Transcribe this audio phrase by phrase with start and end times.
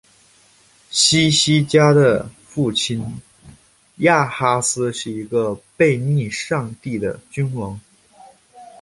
[0.89, 3.05] 希西家的父亲
[3.97, 7.79] 亚哈斯是一个背逆上帝的君王。